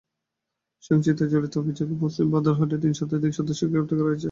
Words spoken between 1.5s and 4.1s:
অভিযোগে মুসলিম ব্রাদারহুডের তিন শতাধিক সদস্যকে গ্রেপ্তার করা